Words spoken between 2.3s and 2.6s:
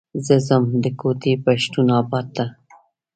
ته.